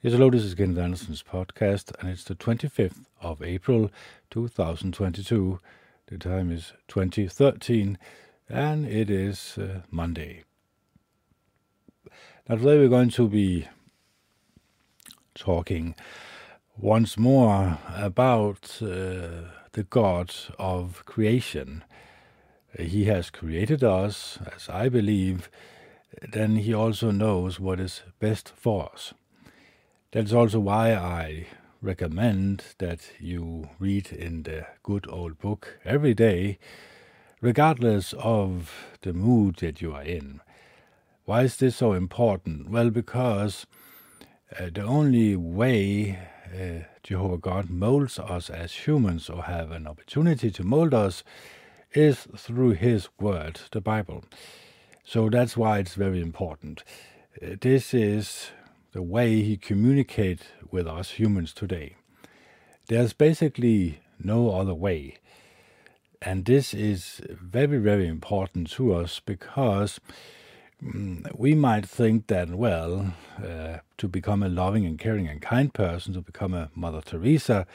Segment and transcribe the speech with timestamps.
[0.00, 3.90] Yes, hello, this is Kenneth Anderson's podcast, and it's the 25th of April
[4.30, 5.58] 2022.
[6.06, 7.98] The time is 2013,
[8.48, 10.44] and it is uh, Monday.
[12.48, 13.66] Now, today we're going to be
[15.34, 15.96] talking
[16.76, 21.82] once more about uh, the God of creation.
[22.78, 25.50] He has created us, as I believe,
[26.22, 29.12] then He also knows what is best for us.
[30.10, 31.48] That's also why I
[31.82, 36.58] recommend that you read in the good old book every day,
[37.42, 40.40] regardless of the mood that you are in.
[41.26, 42.70] Why is this so important?
[42.70, 43.66] Well, because
[44.58, 46.18] uh, the only way
[46.54, 51.22] uh, Jehovah God molds us as humans or have an opportunity to mold us
[51.92, 54.24] is through His Word, the Bible.
[55.04, 56.82] So that's why it's very important.
[57.42, 58.52] Uh, this is
[58.92, 61.96] the way he communicates with us humans today.
[62.88, 65.18] There's basically no other way.
[66.22, 70.00] And this is very, very important to us because
[70.82, 75.72] um, we might think that, well, uh, to become a loving and caring and kind
[75.72, 77.66] person, to become a Mother Teresa,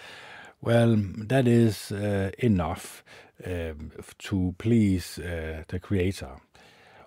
[0.62, 3.04] well, that is uh, enough
[3.46, 6.38] um, to please uh, the Creator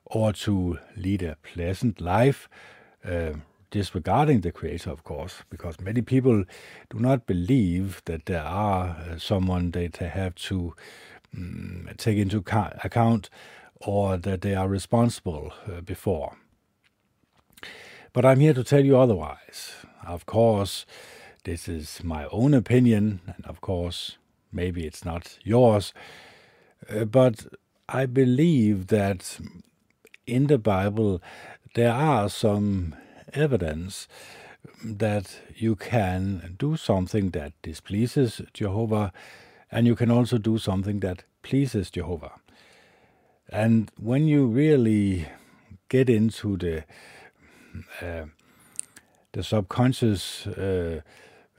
[0.05, 2.49] or to lead a pleasant life,
[3.05, 3.33] uh,
[3.71, 6.45] disregarding the creator, of course, because many people
[6.91, 10.75] do not believe that there are uh, someone they have to
[11.37, 13.31] um, take into account
[13.81, 16.37] or that they are responsible uh, before.
[18.13, 19.75] But I'm here to tell you otherwise.
[20.07, 20.87] Of course,
[21.45, 24.17] this is my own opinion, and of course,
[24.51, 25.93] maybe it's not yours.
[26.89, 27.47] Uh, but
[27.89, 29.39] I believe that
[30.27, 31.23] in the Bible
[31.75, 32.95] there are some
[33.33, 34.09] evidence
[34.85, 39.13] that you can do something that displeases Jehovah,
[39.71, 42.33] and you can also do something that pleases Jehovah.
[43.49, 45.27] And when you really
[45.89, 46.85] get into the
[48.03, 48.27] uh,
[49.33, 51.03] the subconscious uh,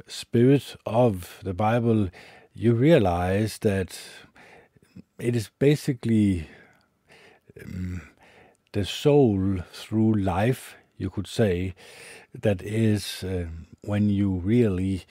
[0.07, 2.09] spirit of the Bible,
[2.53, 3.99] you realize that
[5.19, 6.49] it is basically
[7.63, 8.01] um,
[8.71, 11.73] the soul through life you could say,
[12.33, 13.45] that is uh,
[13.81, 15.05] when you really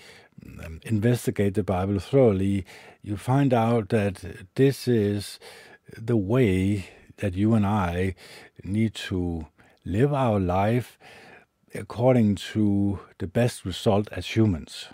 [0.64, 2.64] um, investigate the Bible thoroughly,
[3.02, 4.24] you find out that
[4.54, 5.38] this is
[5.97, 6.88] the way
[7.19, 8.14] that you and I
[8.64, 9.47] need to
[9.84, 10.98] live our life
[11.74, 14.86] according to the best result as humans.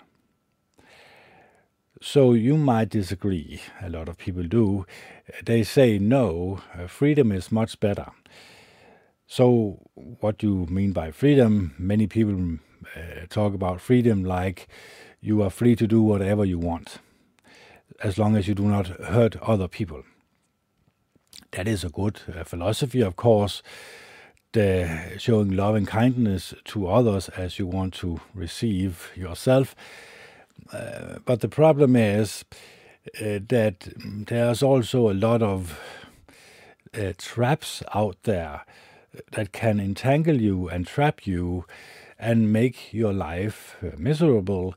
[2.01, 4.85] So you might disagree, a lot of people do.
[5.45, 8.11] They say, no, freedom is much better.
[9.27, 11.73] So, what do you mean by freedom?
[11.77, 12.59] Many people
[12.95, 14.67] uh, talk about freedom like
[15.21, 16.99] you are free to do whatever you want,
[18.03, 20.03] as long as you do not hurt other people.
[21.51, 23.63] That is a good uh, philosophy, of course.
[24.51, 29.75] The showing love and kindness to others as you want to receive yourself.
[30.71, 32.45] Uh, but the problem is
[33.19, 33.87] uh, that
[34.27, 35.79] there's also a lot of
[36.93, 38.61] uh, traps out there
[39.31, 41.65] that can entangle you and trap you
[42.19, 44.75] and make your life uh, miserable.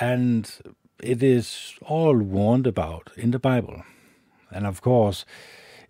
[0.00, 0.50] And
[1.02, 3.82] it is all warned about in the Bible.
[4.50, 5.24] And of course,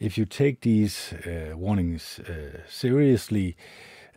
[0.01, 3.57] if you take these uh, warnings uh, seriously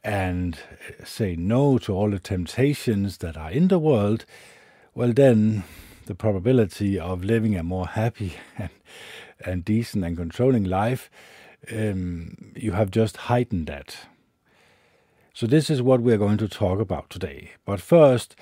[0.03, 4.25] and uh, say no to all the temptations that are in the world,
[4.95, 5.63] well, then
[6.05, 8.69] the probability of living a more happy and,
[9.45, 11.09] and decent and controlling life
[11.71, 13.97] um, you have just heightened that.
[15.33, 17.51] So, this is what we're going to talk about today.
[17.65, 18.35] But first,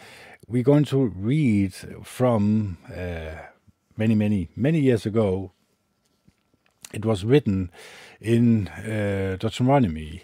[0.48, 3.36] we're going to read from uh,
[3.98, 5.52] many, many, many years ago.
[6.94, 7.72] It was written
[8.22, 10.24] in uh, Deuteronomy,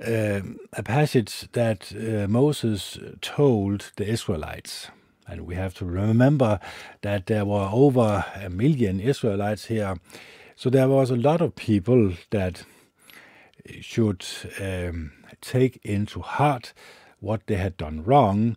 [0.00, 0.40] uh,
[0.72, 4.88] a passage that uh, Moses told the Israelites.
[5.26, 6.60] And we have to remember
[7.02, 9.98] that there were over a million Israelites here
[10.56, 12.64] so there was a lot of people that
[13.80, 14.24] should
[14.60, 16.72] um, take into heart
[17.20, 18.56] what they had done wrong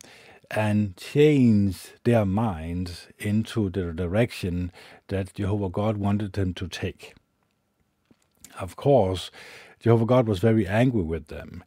[0.52, 4.72] and change their minds into the direction
[5.08, 7.16] that Jehovah God wanted them to take.
[8.60, 9.30] Of course,
[9.80, 11.64] Jehovah God was very angry with them.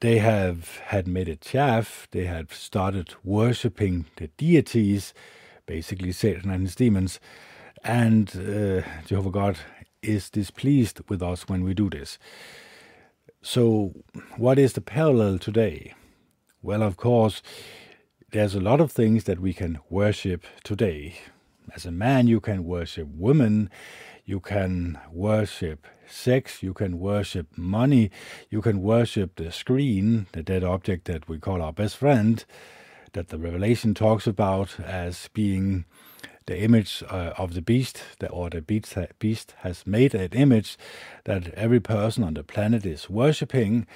[0.00, 5.14] They have had made a chaff, they had started worshipping the deities,
[5.66, 7.20] basically Satan and his demons,
[7.84, 9.58] and uh, Jehovah God
[10.02, 12.18] is displeased with us when we do this.
[13.40, 13.92] So,
[14.36, 15.94] what is the parallel today?
[16.62, 17.42] Well, of course,
[18.30, 21.16] there's a lot of things that we can worship today.
[21.74, 23.68] As a man, you can worship women,
[24.24, 28.10] you can worship sex, you can worship money,
[28.48, 32.44] you can worship the screen, the dead object that we call our best friend,
[33.12, 35.84] that the Revelation talks about as being
[36.46, 40.76] the image uh, of the beast, or the beast, beast has made an image
[41.24, 43.86] that every person on the planet is worshipping,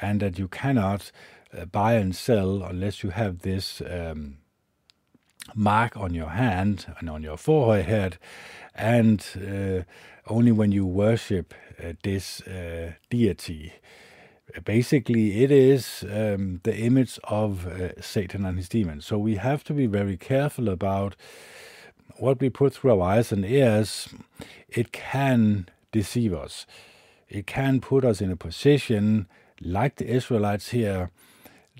[0.00, 1.12] and that you cannot
[1.56, 4.38] uh, buy and sell unless you have this um,
[5.54, 8.18] mark on your hand and on your forehead,
[8.74, 9.82] and uh,
[10.26, 13.72] only when you worship uh, this uh, deity.
[14.64, 19.04] Basically, it is um, the image of uh, Satan and his demons.
[19.04, 21.16] So we have to be very careful about
[22.16, 24.08] what we put through our eyes and ears.
[24.68, 26.66] It can deceive us.
[27.28, 29.26] It can put us in a position
[29.60, 31.10] like the Israelites here.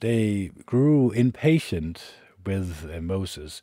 [0.00, 2.02] They grew impatient
[2.44, 3.62] with uh, Moses.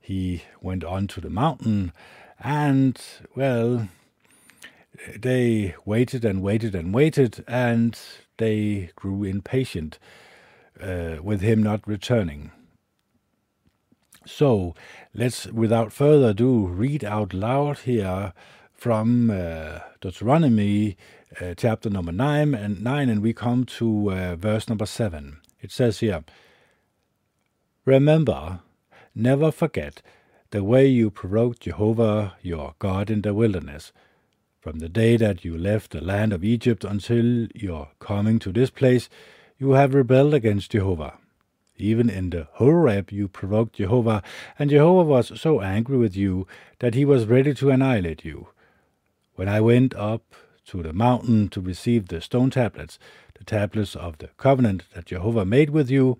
[0.00, 1.92] He went on to the mountain,
[2.40, 3.00] and,
[3.34, 3.88] well,
[5.16, 7.98] they waited and waited and waited, and
[8.36, 9.98] they grew impatient
[10.80, 12.50] uh, with him not returning.
[14.26, 14.74] So
[15.14, 18.32] let's, without further ado, read out loud here
[18.72, 20.96] from uh, Deuteronomy
[21.40, 25.38] uh, chapter number 9 and 9 and we come to uh, verse number 7.
[25.60, 26.24] It says here,
[27.84, 28.60] Remember,
[29.14, 30.02] never forget
[30.50, 33.92] the way you provoked Jehovah your God in the wilderness,
[34.60, 38.70] from the day that you left the land of Egypt until your coming to this
[38.70, 39.08] place,
[39.58, 41.18] you have rebelled against Jehovah.
[41.76, 44.22] Even in the Horeb you provoked Jehovah,
[44.58, 46.46] and Jehovah was so angry with you
[46.78, 48.48] that he was ready to annihilate you.
[49.34, 50.22] When I went up
[50.66, 52.98] to the mountain to receive the stone tablets,
[53.36, 56.16] the tablets of the covenant that Jehovah made with you,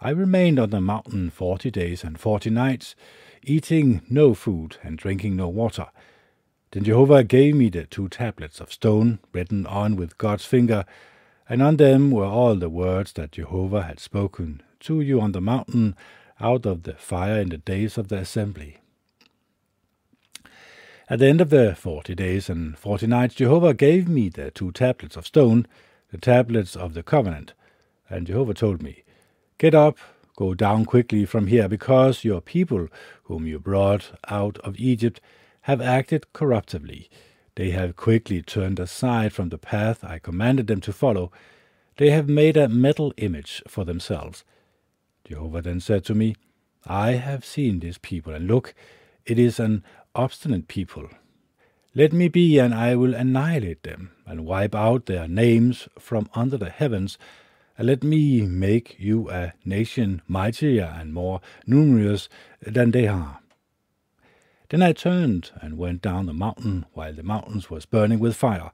[0.00, 2.94] I remained on the mountain forty days and forty nights,
[3.42, 5.86] eating no food and drinking no water.
[6.72, 10.84] Then Jehovah gave me the two tablets of stone written on with God's finger,
[11.48, 15.40] and on them were all the words that Jehovah had spoken to you on the
[15.40, 15.96] mountain
[16.40, 18.78] out of the fire in the days of the assembly.
[21.08, 24.72] At the end of the forty days and forty nights, Jehovah gave me the two
[24.72, 25.66] tablets of stone,
[26.10, 27.52] the tablets of the covenant.
[28.08, 29.02] And Jehovah told me,
[29.58, 29.98] Get up,
[30.36, 32.88] go down quickly from here, because your people,
[33.24, 35.20] whom you brought out of Egypt,
[35.62, 37.10] have acted corruptly.
[37.54, 41.30] They have quickly turned aside from the path I commanded them to follow.
[41.98, 44.44] They have made a metal image for themselves.
[45.32, 46.36] Jehovah then said to me,
[46.84, 48.74] I have seen this people, and look,
[49.24, 49.82] it is an
[50.14, 51.08] obstinate people.
[51.94, 56.58] Let me be, and I will annihilate them, and wipe out their names from under
[56.58, 57.16] the heavens,
[57.78, 62.28] and let me make you a nation mightier and more numerous
[62.60, 63.40] than they are.
[64.68, 68.70] Then I turned and went down the mountain, while the mountains was burning with fire,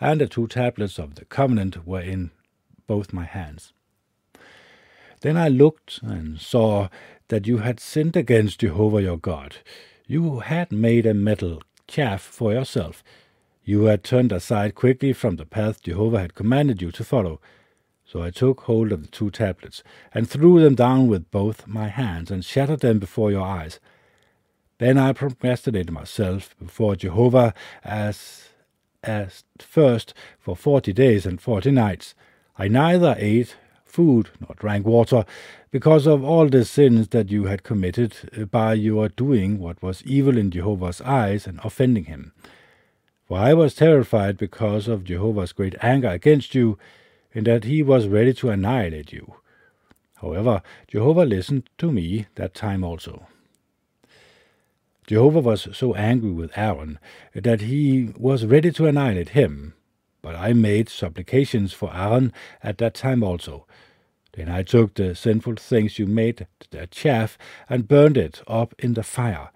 [0.00, 2.30] and the two tablets of the covenant were in
[2.86, 3.74] both my hands.
[5.20, 6.88] Then I looked and saw
[7.28, 9.58] that you had sinned against Jehovah your God.
[10.06, 13.04] You had made a metal calf for yourself.
[13.62, 17.40] You had turned aside quickly from the path Jehovah had commanded you to follow.
[18.04, 21.86] So I took hold of the two tablets, and threw them down with both my
[21.86, 23.78] hands, and shattered them before your eyes.
[24.78, 28.48] Then I procrastinated myself before Jehovah as
[29.04, 32.14] as first for forty days and forty nights.
[32.58, 33.56] I neither ate
[33.90, 35.24] food nor drank water,
[35.70, 40.02] because of all the sins that you had committed uh, by your doing what was
[40.04, 42.32] evil in Jehovah's eyes and offending him.
[43.26, 46.78] For I was terrified because of Jehovah's great anger against you,
[47.32, 49.34] in that he was ready to annihilate you.
[50.16, 53.26] However, Jehovah listened to me that time also.
[55.06, 56.98] Jehovah was so angry with Aaron
[57.34, 59.74] that he was ready to annihilate him,
[60.22, 63.66] but I made supplications for Aaron at that time also.
[64.32, 67.36] Then I took the sinful things you made, the chaff,
[67.68, 69.50] and burned it up in the fire.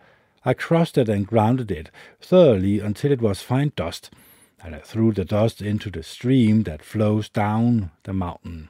[0.45, 1.91] I crushed it and grounded it
[2.21, 4.11] thoroughly until it was fine dust,
[4.63, 8.69] and I threw the dust into the stream that flows down the mountain.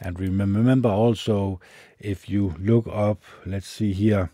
[0.00, 1.60] And remember also,
[1.98, 4.30] if you look up, let's see here,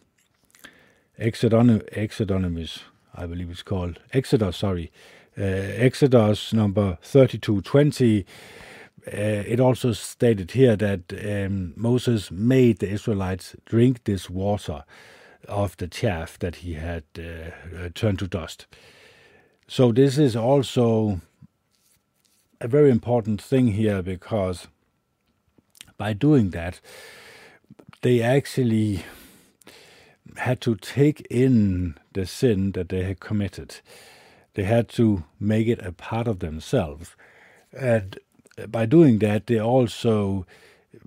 [1.18, 2.80] Exodus,
[3.14, 4.92] I believe it's called, Exodus, sorry,
[5.36, 8.24] Exodus number 3220,
[9.06, 14.84] uh, it also stated here that um, Moses made the Israelites drink this water
[15.48, 18.66] of the chaff that he had uh, uh, turned to dust.
[19.66, 21.20] So, this is also
[22.60, 24.68] a very important thing here because
[25.98, 26.80] by doing that,
[28.02, 29.04] they actually
[30.36, 33.80] had to take in the sin that they had committed.
[34.54, 37.16] They had to make it a part of themselves.
[37.76, 38.18] And
[38.68, 40.46] by doing that, they also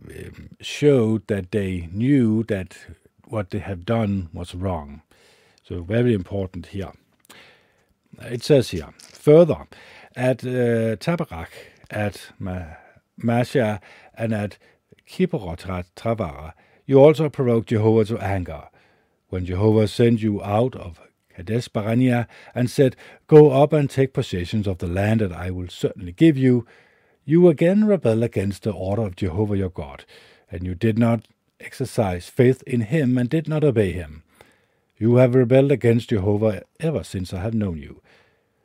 [0.09, 2.77] um, showed that they knew that
[3.25, 5.01] what they have done was wrong.
[5.63, 6.91] So, very important here.
[8.21, 9.67] It says here, further,
[10.15, 11.47] at uh, Taberah,
[11.89, 12.29] at
[13.17, 13.79] Massah,
[14.15, 14.57] and at
[15.07, 16.53] Kibroth Travara,
[16.85, 18.69] you also provoked Jehovah to anger.
[19.29, 21.01] When Jehovah sent you out of
[21.37, 21.69] Kadesh
[22.55, 22.95] and said,
[23.27, 26.65] Go up and take possession of the land that I will certainly give you,
[27.25, 30.03] you again rebelled against the order of Jehovah your God,
[30.51, 31.27] and you did not
[31.59, 34.23] exercise faith in him and did not obey him.
[34.97, 38.01] You have rebelled against Jehovah ever since I have known you.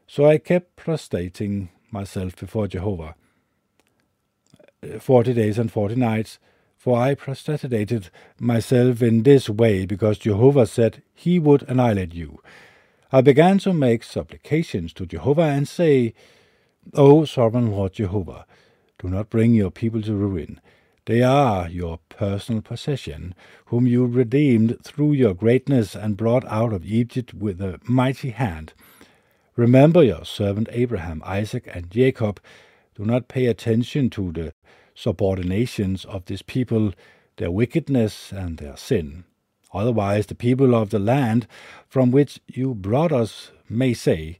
[0.06, 3.14] So I kept prostrating myself before Jehovah
[4.82, 6.38] eh, forty days and forty nights,
[6.82, 8.10] for I prostrated
[8.40, 12.42] myself in this way because Jehovah said he would annihilate you.
[13.12, 16.12] I began to make supplications to Jehovah and say,
[16.94, 18.46] O sovereign Lord Jehovah,
[18.98, 20.60] do not bring your people to ruin.
[21.06, 23.36] They are your personal possession,
[23.66, 28.72] whom you redeemed through your greatness and brought out of Egypt with a mighty hand.
[29.54, 32.40] Remember your servant Abraham, Isaac, and Jacob.
[32.96, 34.52] Do not pay attention to the
[34.96, 36.92] subordinations of this people,
[37.36, 39.24] their wickedness and their sin.
[39.72, 41.46] Otherwise, the people of the land
[41.88, 44.38] from which you brought us may say,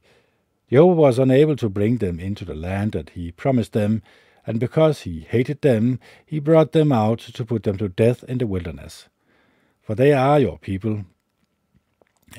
[0.69, 4.01] Jehovah was unable to bring them into the land that he promised them,
[4.45, 8.39] and because he hated them, he brought them out to put them to death in
[8.39, 9.07] the wilderness.
[9.81, 11.05] For they are your people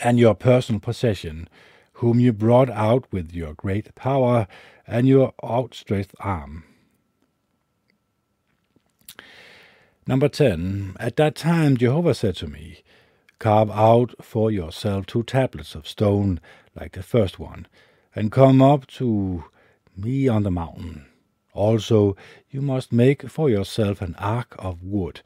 [0.03, 1.49] and your personal possession,
[1.95, 4.47] whom you brought out with your great power
[4.87, 6.65] and your outstretched arm.
[10.07, 10.97] Number 10.
[11.01, 12.83] At that time Jehovah said to me,
[13.39, 16.41] Carve out for yourself two tablets of stone
[16.79, 17.67] like the first one,
[18.15, 19.45] and come up to
[19.97, 21.07] me on the mountain.
[21.55, 22.17] Also,
[22.51, 25.23] you must make for yourself an ark of wood,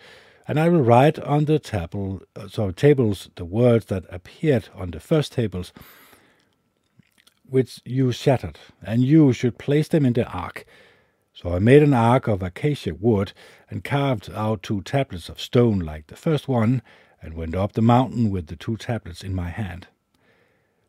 [0.47, 5.01] and I will write on the table, so tables the words that appeared on the
[5.01, 5.73] first tables,
[7.49, 10.65] which you shattered, and you should place them in the ark.
[11.41, 13.33] So I made an ark of acacia wood,
[13.71, 16.83] and carved out two tablets of stone like the first one,
[17.23, 19.87] and went up the mountain with the two tablets in my hand.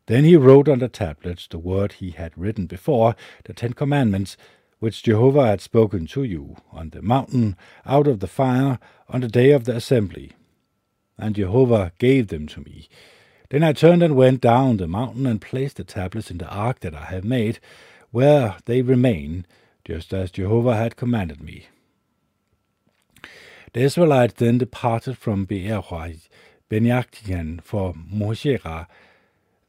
[0.06, 3.14] Then he wrote on the tablets the word he had written before,
[3.44, 4.36] the Ten Commandments,
[4.80, 9.28] which Jehovah had spoken to you on the mountain out of the fire on the
[9.28, 10.32] day of the assembly.
[11.16, 12.88] And Jehovah gave them to me.
[13.50, 16.80] Then I turned and went down the mountain and placed the tablets in the ark
[16.80, 17.60] that I had made,
[18.10, 19.46] where they remain,
[19.90, 21.66] just as Jehovah had commanded me.
[23.72, 25.82] The Israelites then departed from Beer
[26.68, 28.86] Benjactian for Moserah.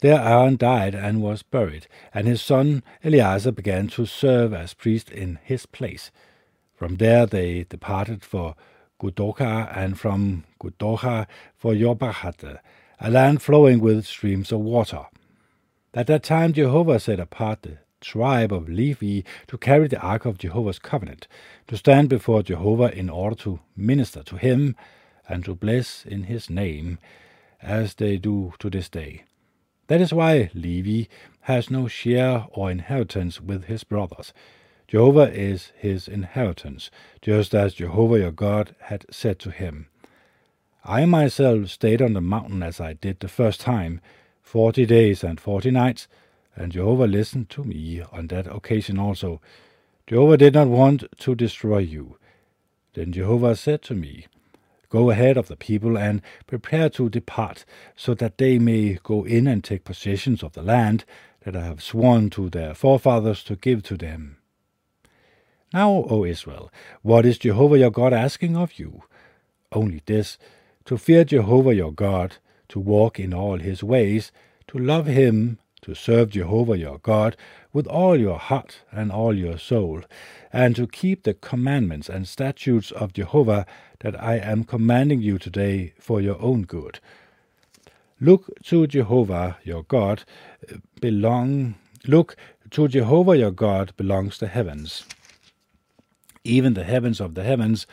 [0.02, 5.10] There Aaron died and was buried, and his son Eleazar began to serve as priest
[5.10, 6.12] in his place.
[6.76, 8.54] From there they departed for
[9.02, 11.26] Gudocha, and from Gudocha
[11.58, 12.60] for Yobahate,
[13.00, 15.08] a land flowing with streams of water.
[15.96, 20.38] At that time Jehovah set apart the tribe of Levi to carry the ark of
[20.38, 21.28] Jehovah's covenant,
[21.68, 24.76] to stand before Jehovah in order to minister to him
[25.30, 27.00] and to bless in his name,
[27.62, 29.24] as they do to this day.
[29.88, 31.08] That is why Levi
[31.42, 34.34] has no share or inheritance with his brothers.
[34.88, 36.92] Jehovah is his inheritance,
[37.22, 39.88] just as Jehovah your God had said to him.
[40.84, 44.02] I myself stayed on the mountain as I did the first time,
[44.42, 46.08] forty days and forty nights,
[46.56, 49.42] and Jehovah listened to me on that occasion also.
[50.08, 52.18] Jehovah did not want to destroy you.
[52.94, 54.28] Then Jehovah said to me,
[54.90, 57.64] Go ahead of the people and prepare to depart,
[57.96, 61.06] so that they may go in and take possession of the land
[61.46, 64.38] that I have sworn to their forefathers to give to them.
[65.74, 66.70] Now, O Israel,
[67.02, 69.04] what is Jehovah your God asking of you?
[69.72, 70.38] Only this,
[70.84, 72.36] to fear Jehovah your God,
[72.70, 74.34] to walk in all his ways,
[74.68, 77.36] to love him to serve Jehovah your God
[77.74, 80.04] with all your heart and all your soul,
[80.54, 83.66] and to keep the commandments and statutes of Jehovah
[84.00, 87.00] that I am commanding you today for your own good.
[88.20, 90.24] Look to Jehovah your God
[90.70, 91.76] eh, belong
[92.08, 92.36] look
[92.72, 95.06] to Jehovah your God belongs the heavens.
[96.44, 97.88] Even the heavens of the heavens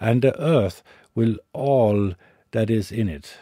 [0.00, 0.82] and the earth
[1.14, 2.14] will all
[2.52, 3.36] that is in it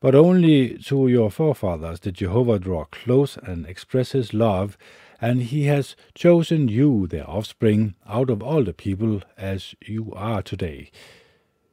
[0.00, 4.76] but only to your forefathers did Jehovah draw close and express his love,
[5.20, 10.42] and he has chosen you, their offspring, out of all the people as you are
[10.42, 10.90] today.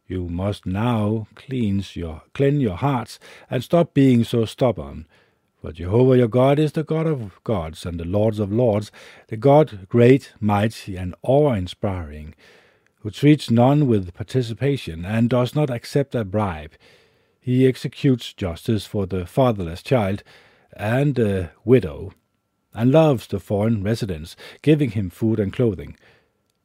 [0.07, 3.19] You must now cleanse your, cleanse your hearts
[3.49, 5.07] and stop being so stubborn.
[5.61, 8.91] For Jehovah your God is the God of gods and the Lords of lords,
[9.29, 12.35] the God great, mighty, and awe-inspiring,
[12.99, 16.73] who treats none with participation and does not accept a bribe.
[17.45, 20.23] He executes justice for the fatherless child
[20.75, 22.11] and the widow,
[22.73, 25.95] and loves the foreign residents, giving him food and clothing.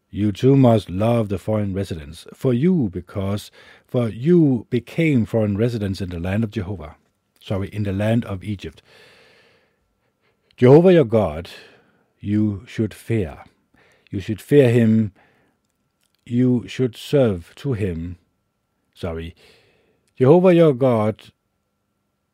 [0.09, 3.51] You too must love the foreign residents, for you because
[3.87, 6.97] for you became foreign residents in the land of Jehovah.
[7.43, 8.81] Sorry, in the land of Egypt.
[10.57, 11.51] Jehovah your God,
[12.21, 13.45] you should fear.
[14.11, 15.13] You should fear him.
[16.25, 18.17] You should serve to him.
[18.95, 19.35] Sorry.
[20.21, 21.33] Jehovah your God,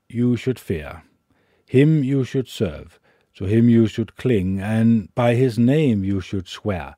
[0.09, 1.05] you should fear.
[1.69, 2.99] Him you should serve.
[3.37, 6.97] To him you should cling, and by his name you should swear.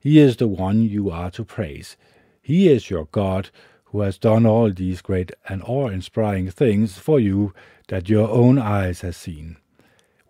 [0.00, 1.98] He is the one you are to praise.
[2.40, 3.50] He is your God,
[3.84, 7.52] who has done all these great and awe-inspiring things for you
[7.88, 9.58] that your own eyes have seen.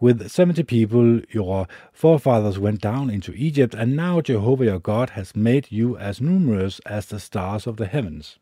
[0.01, 5.37] With seventy people your forefathers went down into Egypt, and now Jehovah your God has
[5.37, 8.41] made you as numerous as the stars of the heavens.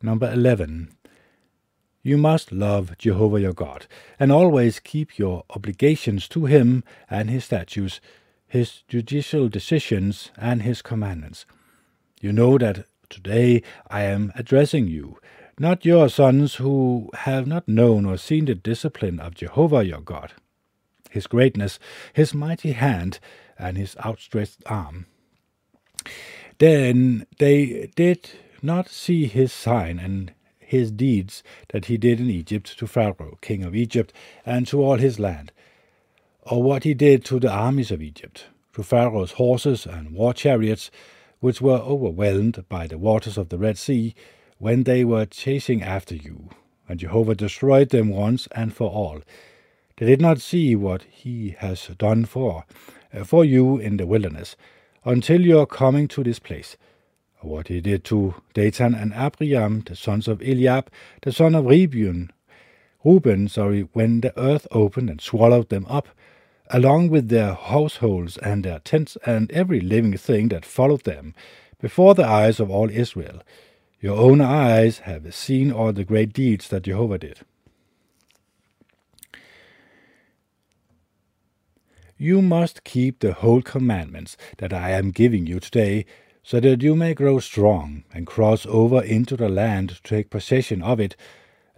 [0.00, 0.90] Number 11.
[2.02, 3.86] You must love Jehovah your God,
[4.18, 8.00] and always keep your obligations to him and his statutes,
[8.46, 11.44] his judicial decisions, and his commandments.
[12.20, 15.18] You know that today I am addressing you,
[15.58, 20.32] not your sons who have not known or seen the discipline of Jehovah your God,
[21.10, 21.80] his greatness,
[22.12, 23.18] his mighty hand,
[23.58, 25.06] and his outstretched arm.
[26.58, 28.30] Then they did
[28.62, 33.62] not see his sign and his deeds that he did in Egypt to Pharaoh, king
[33.62, 34.12] of Egypt,
[34.44, 35.50] and to all his land,
[36.42, 40.90] or what he did to the armies of Egypt, to Pharaoh's horses and war chariots,
[41.40, 44.14] which were overwhelmed by the waters of the Red Sea
[44.58, 46.50] when they were chasing after you,
[46.88, 49.22] and Jehovah destroyed them once and for all.
[49.96, 52.64] They did not see what he has done for,
[53.24, 54.56] for you in the wilderness,
[55.04, 56.76] until you are coming to this place.
[57.40, 60.90] What he did to Dathan and Abiram, the sons of Eliab,
[61.22, 62.32] the son of Reuben,
[63.04, 66.08] Reuben, sorry, when the earth opened and swallowed them up,
[66.70, 71.34] along with their households and their tents and every living thing that followed them,
[71.80, 73.40] before the eyes of all Israel.
[74.00, 77.40] Your own eyes have seen all the great deeds that Jehovah did.
[82.16, 86.04] You must keep the whole commandments that I am giving you today,
[86.48, 90.82] so that you may grow strong and cross over into the land to take possession
[90.82, 91.14] of it,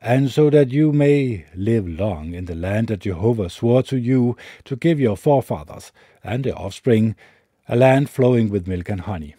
[0.01, 4.37] and so that you may live long in the land that Jehovah swore to you
[4.63, 5.91] to give your forefathers
[6.23, 7.17] and their offspring,
[7.69, 9.35] a land flowing with milk and honey.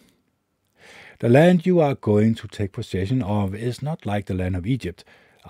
[1.20, 4.66] The land you are going to take possession of is not like the land of
[4.66, 5.02] Egypt,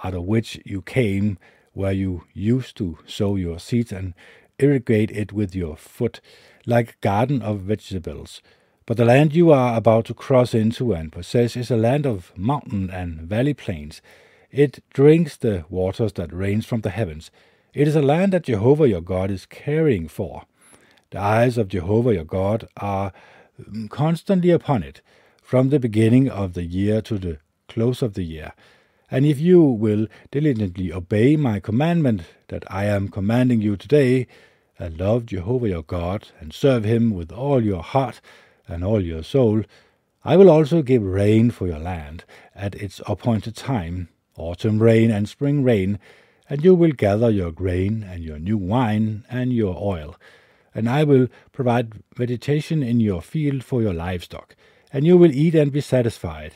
[0.04, 1.38] out of which you came,
[1.72, 4.14] where you used to sow your seeds and
[4.60, 6.20] irrigate it with your foot,
[6.66, 8.40] like a garden of vegetables.
[8.84, 12.32] But the land you are about to cross into and possess is a land of
[12.36, 14.02] mountain and valley plains,
[14.50, 17.30] it drinks the waters that rains from the heavens.
[17.74, 20.44] It is a land that Jehovah your God is caring for.
[21.10, 23.12] The eyes of Jehovah your God are
[23.60, 25.00] mm, constantly upon it,
[25.42, 28.52] from the beginning of the year to the close of the year.
[29.10, 34.26] And if you will diligently obey my commandment that I am commanding you today,
[34.78, 38.20] and love Jehovah your God, and serve him with all your heart
[38.72, 39.62] and all your soul,
[40.24, 45.28] I will also give rain for your land at its appointed time, autumn rain and
[45.28, 45.98] spring rain,
[46.48, 50.16] and you will gather your grain and your new wine and your oil.
[50.74, 54.56] And I will provide vegetation in your field for your livestock,
[54.92, 56.54] and you will eat and be satisfied.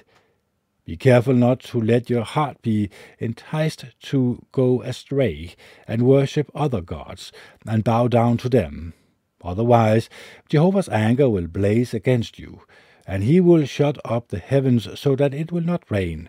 [0.84, 5.56] Be careful not to let your heart be enticed to go astray
[5.88, 7.32] and worship other gods
[7.66, 8.94] and bow down to them.
[9.46, 10.10] Otherwise,
[10.48, 12.62] Jehovah's anger will blaze against you,
[13.06, 16.28] and he will shut up the heavens so that it will not rain,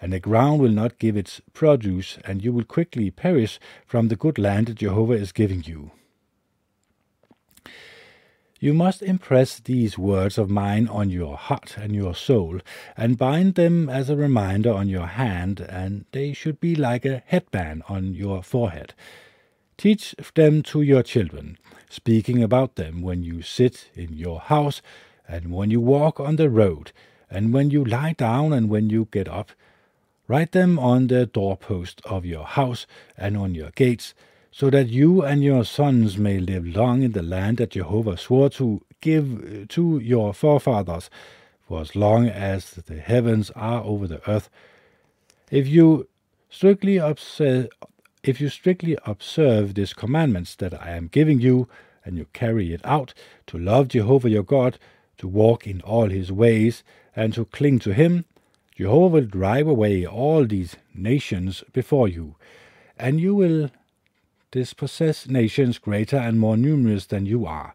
[0.00, 4.16] and the ground will not give its produce, and you will quickly perish from the
[4.16, 5.92] good land that Jehovah is giving you.
[8.58, 12.60] You must impress these words of mine on your heart and your soul,
[12.96, 17.22] and bind them as a reminder on your hand, and they should be like a
[17.26, 18.94] headband on your forehead.
[19.76, 24.82] Teach them to your children, speaking about them when you sit in your house,
[25.28, 26.92] and when you walk on the road,
[27.30, 29.52] and when you lie down, and when you get up
[30.28, 34.12] Write them on the doorpost of your house and on your gates,
[34.50, 38.50] so that you and your sons may live long in the land that Jehovah swore
[38.50, 41.10] to give to your forefathers,
[41.68, 44.50] for as long as the heavens are over the earth.
[45.50, 46.08] If you
[46.50, 47.68] strictly observe,
[48.26, 51.68] if you strictly observe these commandments that I am giving you,
[52.04, 53.14] and you carry it out,
[53.46, 54.78] to love Jehovah your God,
[55.18, 56.82] to walk in all his ways,
[57.14, 58.24] and to cling to him,
[58.74, 62.34] Jehovah will drive away all these nations before you,
[62.98, 63.70] and you will
[64.50, 67.74] dispossess nations greater and more numerous than you are.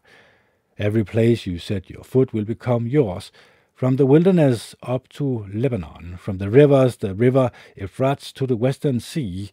[0.78, 3.32] Every place you set your foot will become yours,
[3.74, 9.00] from the wilderness up to Lebanon, from the rivers, the river Euphrates to the western
[9.00, 9.50] sea,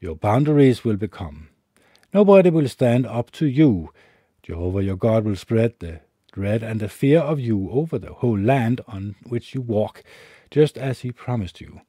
[0.00, 1.50] your boundaries will become.
[2.14, 3.90] Nobody will stand up to you.
[4.42, 6.00] Jehovah your God will spread the
[6.32, 10.02] dread and the fear of you over the whole land on which you walk,
[10.50, 11.82] just as he promised you.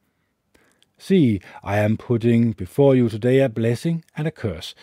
[0.98, 4.76] See, I am putting before you today a blessing and a curse.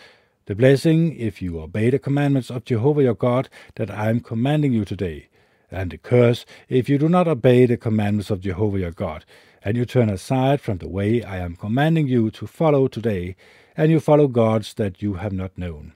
[0.47, 4.73] The blessing, if you obey the commandments of Jehovah your God that I am commanding
[4.73, 5.29] you today,
[5.71, 9.23] and the curse, if you do not obey the commandments of Jehovah your God,
[9.63, 13.35] and you turn aside from the way I am commanding you to follow today,
[13.75, 15.93] and you follow gods that you have not known.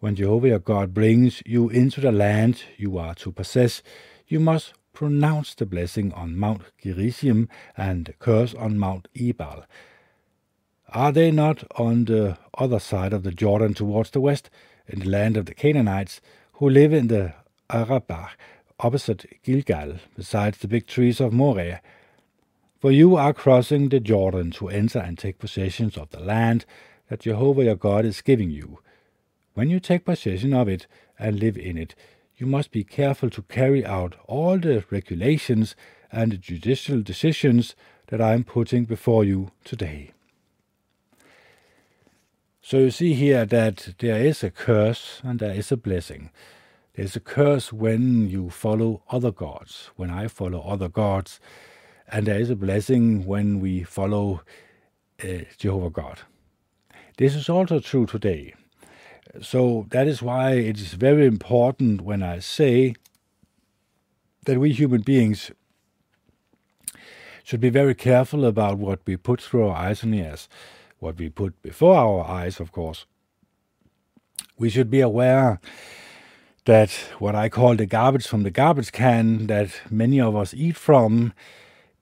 [0.00, 3.82] When Jehovah your God brings you into the land you are to possess,
[4.28, 9.64] you must pronounce the blessing on Mount Gerizim and the curse on Mount Ebal.
[10.90, 14.50] Are they not on the other side of the Jordan towards the west,
[14.86, 16.20] in the land of the Canaanites,
[16.54, 17.34] who live in the
[17.68, 18.30] Arabah,
[18.80, 21.80] opposite Gilgal, besides the big trees of Moreh?
[22.80, 26.64] For you are crossing the Jordan to enter and take possession of the land
[27.08, 28.78] that Jehovah your God is giving you.
[29.54, 30.86] When you take possession of it
[31.18, 31.96] and live in it,
[32.36, 35.74] you must be careful to carry out all the regulations
[36.12, 37.74] and the judicial decisions
[38.06, 40.12] that I am putting before you today.
[42.62, 46.30] So you see here that there is a curse and there is a blessing.
[46.94, 51.40] There's a curse when you follow other gods, when I follow other gods,
[52.10, 54.42] and there is a blessing when we follow
[55.22, 56.20] uh, Jehovah God.
[57.18, 58.54] This is also true today.
[59.42, 62.94] So that is why it is very important when I say
[64.46, 65.50] that we human beings
[67.44, 70.48] should be very careful about what we put through our eyes and ears,
[70.98, 73.06] what we put before our eyes, of course.
[74.58, 75.60] We should be aware
[76.64, 80.76] that what I call the garbage from the garbage can that many of us eat
[80.76, 81.32] from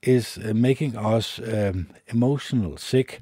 [0.01, 3.21] is uh, making us um, emotional sick,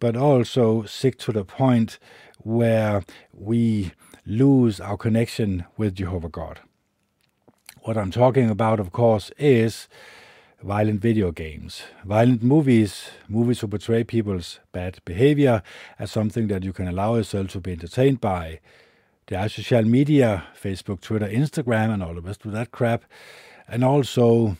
[0.00, 1.98] but also sick to the point
[2.38, 3.92] where we
[4.24, 6.60] lose our connection with Jehovah God.
[7.82, 9.88] What I'm talking about, of course, is
[10.62, 15.62] violent video games, violent movies, movies who portray people's bad behavior
[15.98, 18.60] as something that you can allow yourself to be entertained by.
[19.28, 23.04] There are social media, Facebook, Twitter, Instagram, and all the rest of that crap.
[23.68, 24.56] And also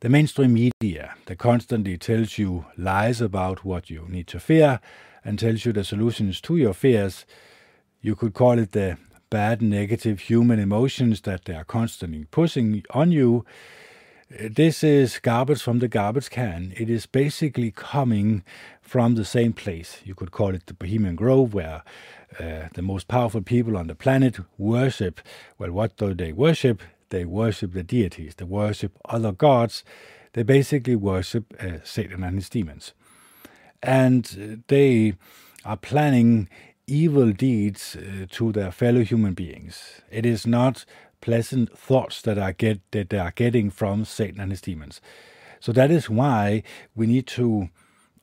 [0.00, 4.80] the mainstream media that constantly tells you lies about what you need to fear
[5.24, 7.24] and tells you the solutions to your fears.
[8.00, 8.98] You could call it the
[9.30, 13.44] bad negative human emotions that they are constantly pushing on you.
[14.30, 16.72] This is garbage from the garbage can.
[16.76, 18.42] It is basically coming
[18.80, 20.00] from the same place.
[20.04, 21.82] You could call it the Bohemian Grove, where
[22.38, 25.20] uh, the most powerful people on the planet worship.
[25.58, 26.82] Well, what do they worship?
[27.14, 29.84] They worship the deities, they worship other gods.
[30.34, 32.92] They basically worship uh, Satan and his demons
[33.84, 35.14] and they
[35.64, 36.48] are planning
[36.86, 40.02] evil deeds uh, to their fellow human beings.
[40.10, 40.84] It is not
[41.20, 45.00] pleasant thoughts that are get that they are getting from Satan and his demons.
[45.60, 46.62] So that is why
[46.94, 47.70] we need to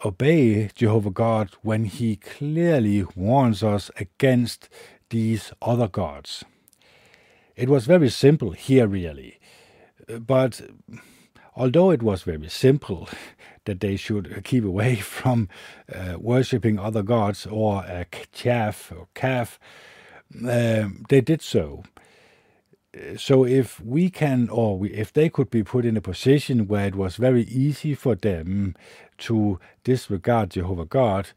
[0.04, 4.70] obey Jehovah God when he clearly warns us against
[5.10, 6.44] these other gods.
[7.62, 9.40] It was very simple here really.
[10.08, 10.62] But
[11.56, 13.08] although it was very simple,
[13.66, 15.48] that they should keep away from
[15.94, 19.60] uh, worshipping other gods or a calf or calf,
[20.44, 21.84] uh, they did so.
[23.16, 26.88] So if we can, or we, if they could be put in a position where
[26.88, 28.76] it was very easy for them
[29.20, 31.30] to disregard Jehovah God,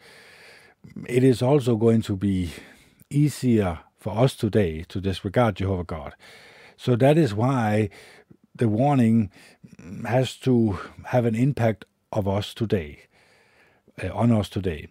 [1.06, 2.50] it is also going to be
[3.10, 6.14] easier for us today to disregard Jehovah God.
[6.76, 7.88] So that is why
[8.54, 9.30] the warning
[10.06, 13.06] has to have an impact of us today,
[14.02, 14.88] uh, on us today.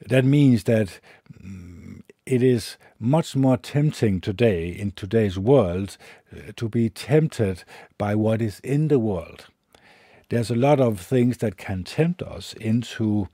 [0.00, 0.98] That means that
[1.38, 5.98] um, it is much more tempting today in today's world
[6.32, 7.64] uh, to be tempted
[7.98, 9.48] by what is in the world.
[10.30, 13.28] There's a lot of things that can tempt us into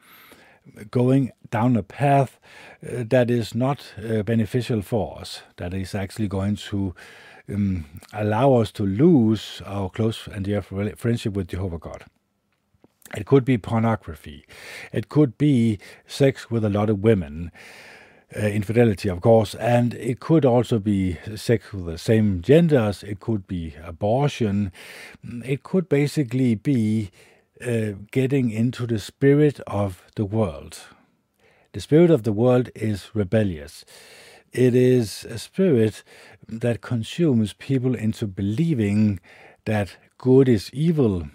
[0.90, 2.38] going down a path
[2.82, 6.94] uh, that is not uh, beneficial for us, that is actually going to
[7.48, 12.04] um, allow us to lose our close and dear friendship with Jehovah God.
[13.16, 14.44] It could be pornography.
[14.92, 17.52] It could be sex with a lot of women.
[18.36, 23.04] Uh, infidelity, of course, and it could also be sex with the same genders.
[23.04, 24.72] It could be abortion.
[25.44, 27.12] It could basically be
[27.60, 30.80] uh, getting into the spirit of the world.
[31.72, 33.84] The spirit of the world is rebellious.
[34.52, 36.02] It is a spirit
[36.48, 39.20] that consumes people into believing
[39.64, 41.28] that good is evil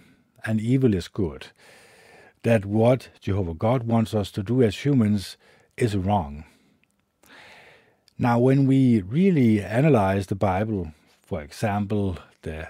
[0.45, 1.47] and evil is good.
[2.43, 5.35] That what Jehovah God wants us to do as humans
[5.75, 6.45] is wrong.
[8.17, 12.69] Now, when we really analyze the Bible, for example, the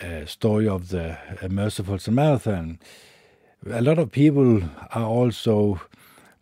[0.00, 2.78] uh, story of the uh, merciful Samaritan,
[3.70, 4.62] a lot of people
[4.94, 5.80] are also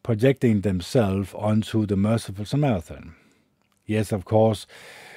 [0.02, 3.14] projecting themselves onto the merciful Samaritan.
[3.86, 4.66] Yes, of course,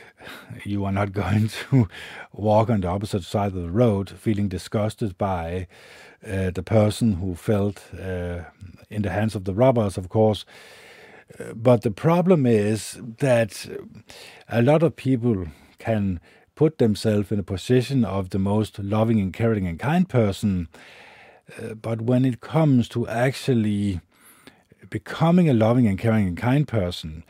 [0.63, 1.87] you are not going to
[2.33, 5.67] walk on the opposite side of the road feeling disgusted by
[6.25, 8.41] uh, the person who felt uh,
[8.89, 10.45] in the hands of the robbers, of course.
[11.39, 13.67] Uh, but the problem is that
[14.49, 15.47] a lot of people
[15.77, 16.19] can
[16.59, 20.67] put themselves in a position of the most loving and caring and kind person.
[21.57, 24.01] Uh, but when it comes to actually
[24.89, 27.23] becoming a loving and caring and kind person,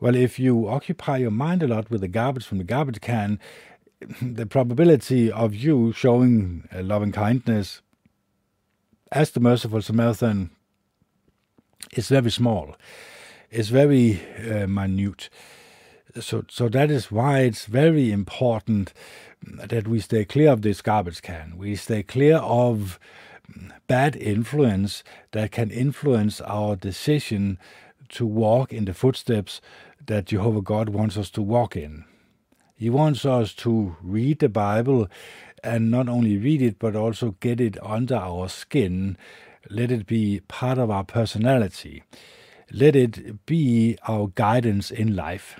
[0.00, 3.38] well, if you occupy your mind a lot with the garbage from the garbage can,
[4.20, 7.82] the probability of you showing loving kindness
[9.12, 10.50] as the merciful Samaritan
[11.92, 12.74] is very small.
[13.48, 15.30] It's very uh, minute.
[16.20, 18.92] So, so that is why it's very important
[19.42, 21.56] that we stay clear of this garbage can.
[21.56, 22.98] We stay clear of
[23.86, 27.58] bad influence that can influence our decision
[28.10, 29.60] to walk in the footsteps
[30.04, 32.04] that Jehovah God wants us to walk in.
[32.76, 35.08] He wants us to read the Bible
[35.64, 39.16] and not only read it, but also get it under our skin.
[39.70, 42.04] Let it be part of our personality.
[42.70, 45.58] Let it be our guidance in life.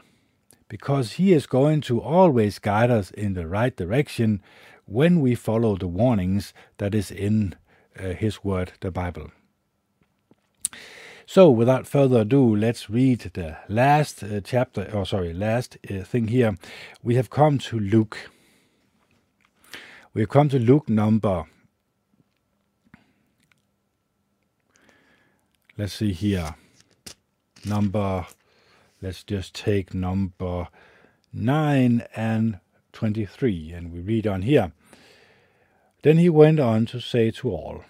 [0.69, 4.43] Because He is going to always guide us in the right direction
[4.85, 7.55] when we follow the warnings that is in
[7.99, 9.31] uh, His Word, the Bible.
[11.29, 16.29] So, without further ado, let's read the last uh, chapter, or sorry, last uh, thing
[16.29, 16.57] here.
[17.03, 18.31] We have come to Luke.
[20.15, 21.45] We have come to Luke number.
[25.77, 26.55] Let's see here.
[27.65, 28.27] Number,
[29.07, 30.67] let's just take number
[31.33, 32.59] 9 and
[32.93, 34.73] 23, and we read on here.
[36.03, 37.85] Then he went on to say to all,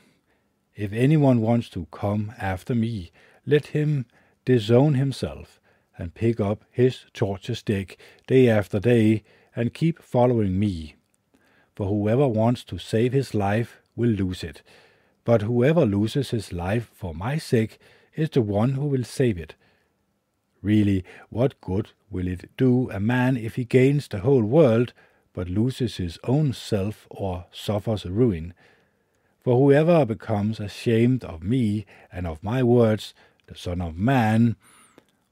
[0.75, 3.13] If anyone wants to come after me,
[3.47, 4.05] let him
[4.45, 5.59] disown himself
[5.97, 9.23] and pick up his torture stick day after day
[9.55, 10.97] and keep following me.
[11.75, 14.61] For whoever wants to save his life will lose it,
[15.25, 17.79] but whoever loses his life for my sake
[18.15, 19.55] is the one who will save it.
[20.67, 24.93] Really, what good will it do a man if he gains the whole world,
[25.33, 28.53] but loses his own self or suffers ruin?
[29.45, 33.15] For whoever becomes ashamed of me and of my words
[33.47, 34.57] the Son of Man,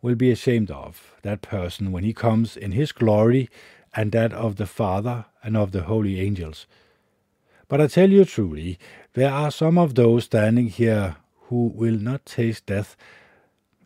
[0.00, 3.50] will be ashamed of, that person, when he comes in his glory,
[3.92, 6.68] and that of the Father and of the holy angels.
[7.66, 8.78] But I tell you truly,
[9.14, 11.16] there are some of those standing here
[11.48, 12.96] who will not taste death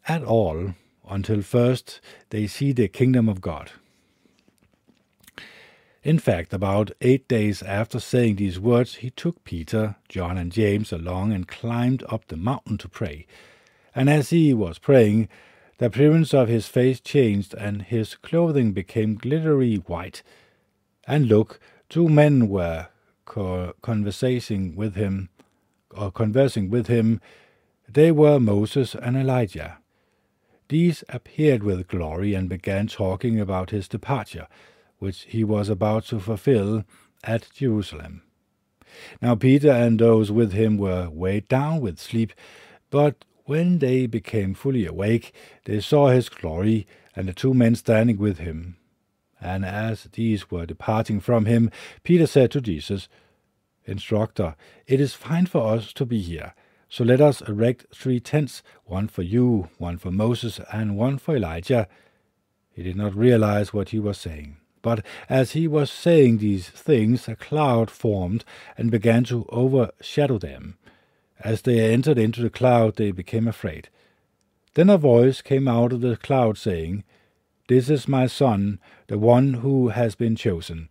[0.06, 0.74] at all
[1.08, 3.72] until first they see the kingdom of God.
[6.02, 10.92] In fact, about eight days after saying these words, he took Peter, John, and James
[10.92, 13.26] along and climbed up the mountain to pray
[13.98, 15.28] and as he was praying,
[15.78, 20.22] the appearance of his face changed, and his clothing became glittery white.
[21.08, 22.86] And look, two men were
[23.24, 25.30] co- conversing with him,
[25.90, 27.20] or conversing with him.
[27.88, 29.78] They were Moses and Elijah.
[30.68, 34.48] These appeared with glory and began talking about his departure,
[34.98, 36.84] which he was about to fulfill
[37.24, 38.22] at Jerusalem.
[39.22, 42.32] Now Peter and those with him were weighed down with sleep,
[42.90, 45.32] but when they became fully awake,
[45.64, 48.76] they saw his glory and the two men standing with him.
[49.40, 51.70] And as these were departing from him,
[52.02, 53.08] Peter said to Jesus,
[53.86, 54.54] Instructor,
[54.86, 56.52] it is fine for us to be here.
[56.88, 61.36] So let us erect three tents, one for you, one for Moses, and one for
[61.36, 61.88] Elijah.
[62.72, 64.56] He did not realize what he was saying.
[64.82, 68.44] But as he was saying these things, a cloud formed
[68.78, 70.78] and began to overshadow them
[71.40, 73.88] As they entered into the cloud, they became afraid.
[74.74, 77.04] Then a voice came out of the cloud saying,
[77.68, 80.90] This is my son, the one who has been chosen.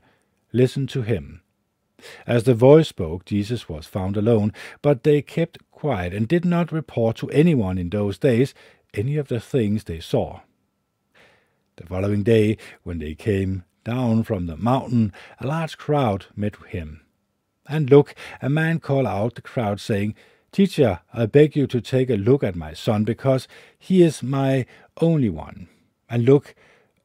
[0.54, 1.42] Listen to him.
[2.28, 6.72] As the voice spoke, Jesus was found alone, but they kept quiet and did not
[6.72, 8.56] report to anyone in those days
[8.96, 10.40] any of the things they saw.
[11.76, 17.02] The following day, when they came down from the mountain, a large crowd met him.
[17.68, 20.16] And look, a man called out the crowd, saying,
[20.52, 24.66] Teacher, I beg you to take a look at my son, because he is my
[25.00, 25.68] only one.
[26.10, 26.56] And look,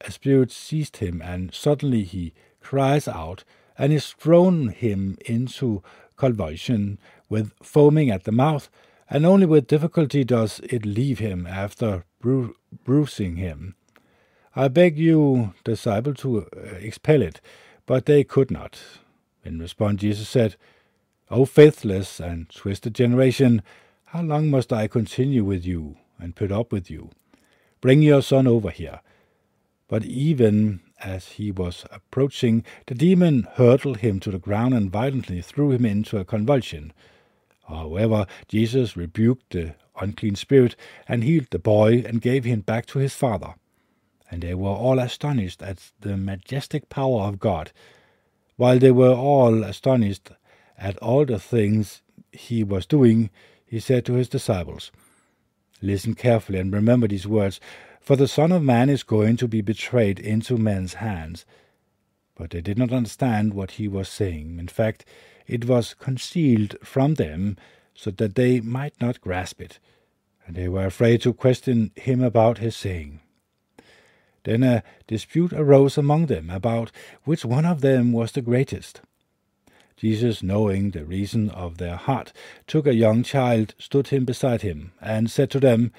[0.00, 2.32] a spirit seized him, and suddenly he
[2.62, 3.44] cries out,
[3.76, 5.82] and is thrown him into
[6.16, 6.98] convulsion,
[7.32, 8.68] with foaming at the mouth,
[9.08, 13.74] and only with difficulty does it leave him after bru- bruising him.
[14.54, 17.40] I beg you, disciple, to uh, expel it,
[17.86, 18.78] but they could not.
[19.46, 20.56] In response, Jesus said,
[21.30, 23.62] O faithless and twisted generation,
[24.04, 27.08] how long must I continue with you and put up with you?
[27.80, 29.00] Bring your son over here.
[29.88, 35.40] But even as he was approaching, the demon hurtled him to the ground and violently
[35.40, 36.92] threw him into a convulsion.
[37.68, 42.98] However, Jesus rebuked the unclean spirit and healed the boy and gave him back to
[42.98, 43.54] his father.
[44.30, 47.72] And they were all astonished at the majestic power of God.
[48.56, 50.30] While they were all astonished
[50.78, 53.30] at all the things he was doing,
[53.66, 54.90] he said to his disciples,
[55.80, 57.60] Listen carefully and remember these words,
[58.00, 61.44] for the Son of Man is going to be betrayed into men's hands.
[62.34, 64.58] But they did not understand what he was saying.
[64.58, 65.04] In fact,
[65.46, 67.56] it was concealed from them
[67.94, 69.78] so that they might not grasp it,
[70.46, 73.20] and they were afraid to question him about his saying.
[74.44, 76.90] Then a dispute arose among them about
[77.24, 79.00] which one of them was the greatest.
[79.96, 82.32] Jesus, knowing the reason of their heart,
[82.66, 85.92] took a young child, stood him beside him, and said to them,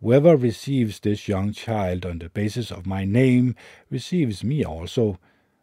[0.00, 3.54] Whoever receives this young child on the basis of my name
[3.90, 5.18] receives me also,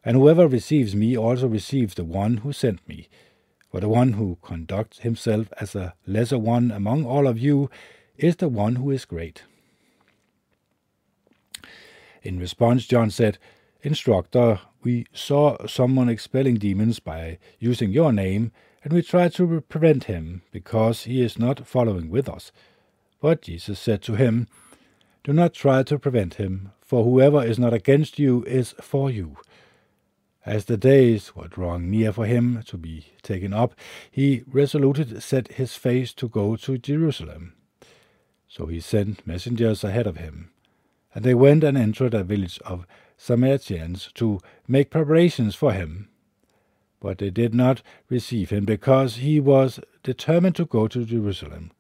[0.06, 3.10] and whoever receives me also receives the one who sent me.
[3.72, 7.70] For the one who conducts himself as a lesser one among all of you
[8.16, 9.44] is the one who is great.
[12.22, 13.40] In response, John said,
[13.82, 18.52] Instructor, we saw someone expelling demons by using your name,
[18.84, 22.52] and we tried to prevent him, because he is not following with us.
[23.20, 24.48] But Jesus said to him,
[25.24, 29.38] Do not try to prevent him, for whoever is not against you is for you.
[30.46, 33.74] As the days were drawing near for him to be taken up,
[34.12, 37.56] he resolutely set his face to go to Jerusalem.
[38.48, 40.52] So he sent messengers ahead of him.
[41.16, 42.86] And they went and entered a village of
[43.18, 46.10] Samaritans to make preparations for him.
[47.00, 51.72] But they did not receive him, because he was determined to go to Jerusalem.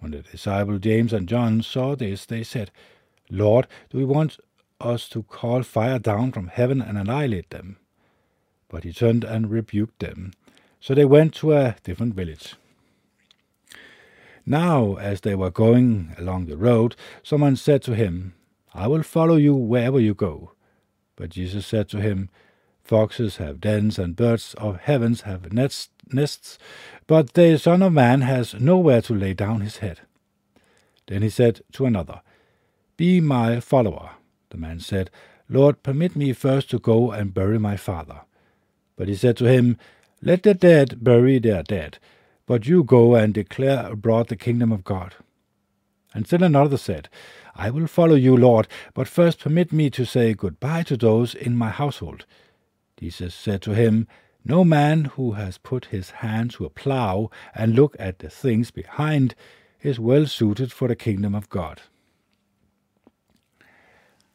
[0.00, 2.70] When the disciples James and John saw this, they said,
[3.30, 4.38] Lord, do you want
[4.80, 7.78] us to call fire down from heaven and annihilate them?
[8.68, 10.32] But he turned and rebuked them.
[10.80, 12.54] So they went to a different village.
[14.44, 18.34] Now, as they were going along the road, someone said to him,
[18.72, 20.52] I will follow you wherever you go.
[21.16, 22.28] But Jesus said to him,
[22.84, 26.56] Foxes have dens, and birds of heavens have nests, nests,
[27.08, 30.02] but the Son of Man has nowhere to lay down his head.
[31.08, 32.20] Then he said to another,
[32.96, 34.10] Be my follower.
[34.50, 35.10] The man said,
[35.48, 38.20] Lord, permit me first to go and bury my father.
[38.96, 39.78] But he said to him,
[40.22, 41.98] Let the dead bury their dead,
[42.46, 45.14] but you go and declare abroad the kingdom of God.
[46.14, 47.08] And still another said,
[47.54, 51.56] I will follow you, Lord, but first permit me to say good-bye to those in
[51.56, 52.24] my household.
[52.98, 54.08] Jesus said to him,
[54.44, 58.70] No man who has put his hand to a plough and look at the things
[58.70, 59.34] behind
[59.82, 61.82] is well suited for the kingdom of God.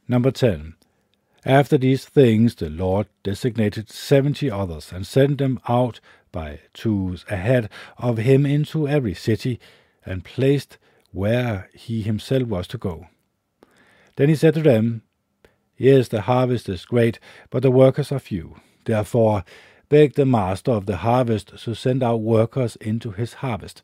[0.08, 0.76] Number 10.
[1.46, 6.00] After these things, the Lord designated seventy others and sent them out
[6.32, 9.60] by twos ahead of him into every city
[10.06, 10.78] and placed
[11.12, 13.08] where he himself was to go.
[14.18, 15.02] Then he said to them,
[15.78, 17.20] Yes, the harvest is great,
[17.50, 18.58] but the workers are few.
[18.86, 19.44] Therefore,
[19.90, 23.82] beg the master of the harvest to send out workers into his harvest.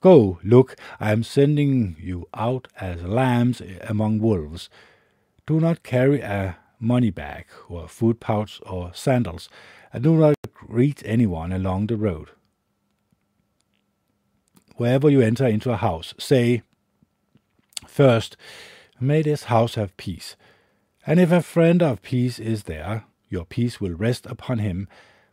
[0.00, 4.68] Go, look, I am sending you out as lambs among wolves.
[5.50, 9.48] Do not carry a money bag, or food pouch, or sandals,
[9.92, 12.28] and do not greet anyone along the road.
[14.76, 16.62] Wherever you enter into a house, say,
[17.84, 18.36] First,
[19.00, 20.36] may this house have peace.
[21.04, 24.86] And if a friend of peace is there, your peace will rest upon him,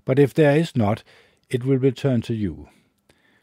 [0.03, 1.03] but if there is not,
[1.47, 2.70] it will return to you.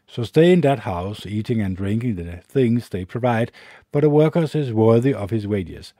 [0.07, 3.53] So stay in that house, eating and drinking the things they provide,
[3.93, 5.93] but the worker is worthy of his wages.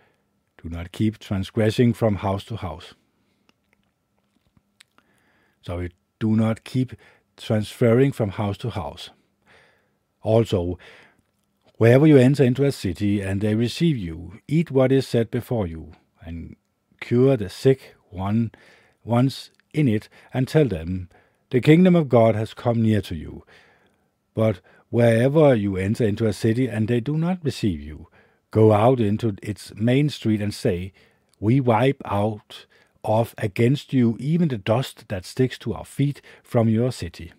[0.66, 2.96] Do not keep transgressing from house to house.
[5.62, 6.94] So we do not keep
[7.38, 9.12] transferring from house to house.
[10.24, 10.80] Also,
[11.78, 15.68] wherever you enter into a city and they receive you, eat what is set before
[15.68, 15.92] you,
[16.26, 16.56] and
[17.00, 18.52] cure the sick one
[19.04, 21.10] once in it, and tell them,
[21.52, 23.46] The kingdom of God has come near to you.
[24.34, 28.08] But wherever you enter into a city and they do not receive you,
[28.56, 30.94] go out into its main street and say,
[31.42, 32.66] We wipe out
[33.04, 37.34] off against you even the dust that sticks to our feet from your city.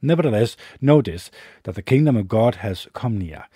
[0.00, 1.32] Nevertheless, notice
[1.64, 3.46] that the kingdom of God has come near.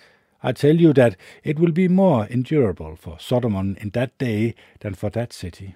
[0.43, 4.93] I tell you that it will be more endurable for Sodom in that day than
[4.93, 5.75] for that city.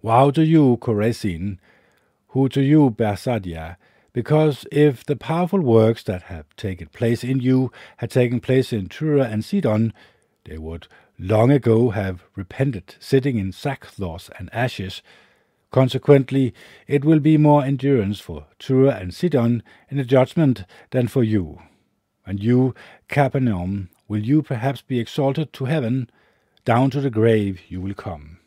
[0.00, 1.58] Woe to you, Chorazin!
[2.28, 3.76] Who to you, Bethsaida!
[4.12, 8.88] Because if the powerful works that have taken place in you had taken place in
[8.88, 9.92] Tyre and Sidon,
[10.44, 10.88] they would
[11.18, 15.02] long ago have repented, sitting in sackcloth and ashes.
[15.70, 16.52] Consequently,
[16.88, 21.60] it will be more endurance for Tyre and Sidon in the judgment than for you.
[22.26, 22.74] And you,
[23.08, 26.10] Capernaum, will you perhaps be exalted to heaven?
[26.64, 28.39] Down to the grave you will come.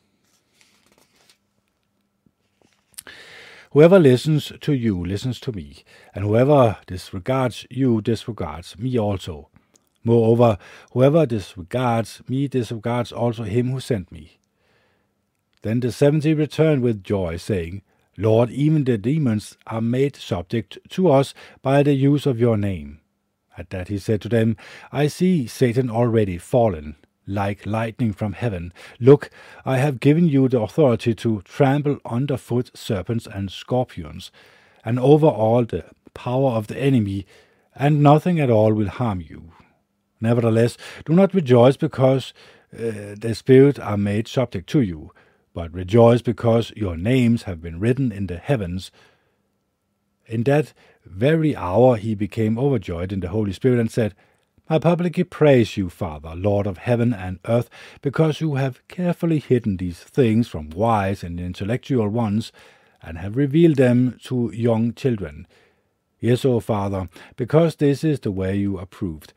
[3.73, 9.49] Whoever listens to you listens to me, and whoever disregards you disregards me also.
[10.03, 10.59] Moreover,
[10.91, 14.37] whoever disregards me disregards also him who sent me.
[15.63, 17.81] Then the seventy returned with joy, saying,
[18.15, 22.99] Lord, even the demons are made subject to us by the use of your name.
[23.57, 24.55] At that he said to them,
[24.91, 26.95] I see Satan already fallen,
[27.25, 28.73] like lightning from heaven.
[28.99, 29.29] Look,
[29.65, 34.31] I have given you the authority to trample underfoot serpents and scorpions,
[34.83, 37.25] and over all the power of the enemy,
[37.75, 39.51] and nothing at all will harm you.
[40.21, 42.33] Nevertheless, do not rejoice because
[42.73, 45.11] uh, the spirits are made subject to you,
[45.53, 48.91] but rejoice because your names have been written in the heavens.
[50.25, 50.73] In that
[51.05, 54.15] very hour he became overjoyed in the Holy Spirit and said,
[54.69, 57.69] I publicly praise you, Father, Lord of heaven and earth,
[58.01, 62.53] because you have carefully hidden these things from wise and intellectual ones,
[63.01, 65.47] and have revealed them to young children.
[66.21, 69.33] Yes, O Father, because this is the way you approved.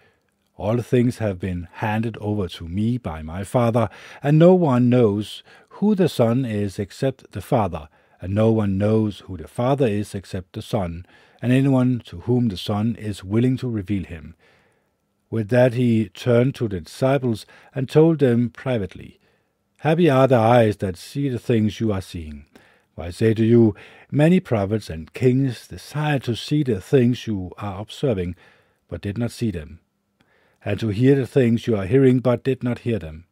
[0.57, 3.89] All things have been handed over to me by my Father,
[4.23, 7.89] and no one knows who the Son is except the Father,
[8.21, 11.05] and no one knows who the Father is except the Son,
[11.43, 14.37] and anyone to whom the Son is willing to reveal him.
[15.31, 19.19] With that he turned to the disciples and told them privately,
[19.79, 22.47] Happy are the eyes that see the things you are seeing.
[22.95, 23.75] For I say to you,
[24.11, 28.37] many prophets and kings desired to see the things you are observing,
[28.89, 29.81] but did not see them
[30.67, 33.25] and to hear the things you are hearing, but did not hear them.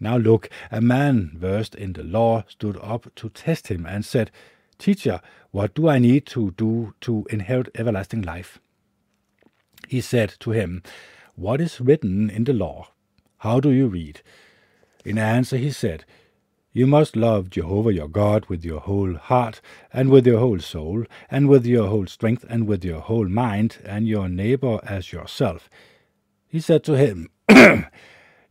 [0.00, 4.32] Now look, a man versed in the law stood up to test him and said,
[4.78, 5.20] Teacher,
[5.52, 8.58] what do I need to do to inherit everlasting life?
[9.86, 10.82] He said to him,
[11.36, 12.88] What is written in the law?
[13.38, 14.22] How do you read?
[15.04, 16.04] In answer he said,
[16.72, 19.60] You must love Jehovah your God with your whole heart,
[19.92, 23.78] and with your whole soul, and with your whole strength, and with your whole mind,
[23.84, 25.70] and your neighbor as yourself.
[26.48, 27.30] He said to him,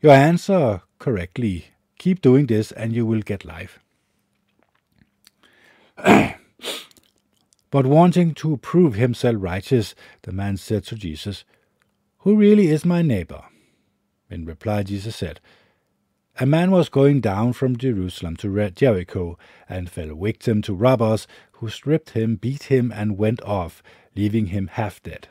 [0.01, 1.65] Your answer correctly.
[1.97, 3.80] Keep doing this and you will get life.
[7.78, 11.45] but wanting to prove himself righteous, the man said to Jesus,
[12.21, 13.43] Who really is my neighbor?
[14.32, 15.39] In reply, Jesus said,
[16.39, 19.38] A man was going down from Jerusalem to Jericho
[19.69, 23.84] and fell victim to robbers who stripped him, beat him, and went off,
[24.15, 25.28] leaving him half dead.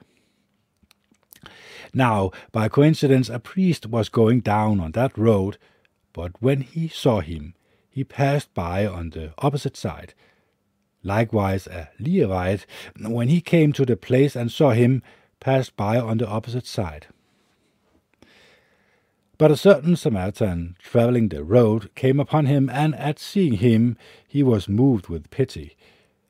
[1.93, 5.59] Now, by coincidence, a priest was going down on that road,
[6.13, 7.55] but when he saw him,
[7.91, 10.15] he passed by on the opposite side.
[11.07, 12.67] Likewise, a Levite,
[12.99, 15.05] when he came to the place and saw him,
[15.39, 17.07] passed by on the opposite side.
[19.39, 23.97] But a certain Samaritan, travelling the road, came upon him, and at seeing him
[24.27, 25.77] he was moved with pity.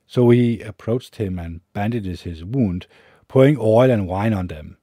[0.06, 2.86] So he approached him and bandaged his wound,
[3.28, 4.76] pouring oil and wine on them.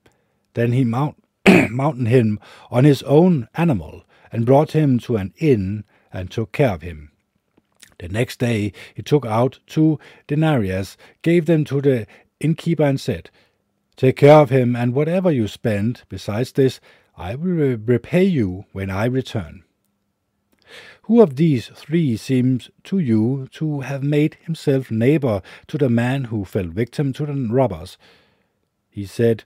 [0.56, 1.24] Then he mount,
[1.70, 2.40] mounted him
[2.72, 7.13] on his own animal, and brought him to an inn, and took care of him.
[8.04, 9.98] The next day he took out two
[10.28, 12.06] denarius, gave them to the
[12.42, 13.30] innkeeper, and said,
[13.96, 16.82] Take care of him, and whatever you spend besides this,
[17.16, 19.64] I will repay you when I return.
[21.04, 26.26] Who of these three seems to you to have made himself neighbor to the man
[26.26, 27.98] who fell victim to the robbers?
[28.90, 29.46] He said,